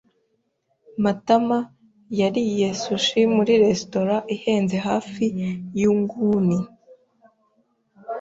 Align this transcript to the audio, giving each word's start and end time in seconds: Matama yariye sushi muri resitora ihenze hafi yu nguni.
Matama 1.03 1.57
yariye 2.19 2.67
sushi 2.81 3.21
muri 3.35 3.53
resitora 3.63 4.15
ihenze 4.35 4.77
hafi 4.87 5.23
yu 5.81 5.91
nguni. 5.99 6.59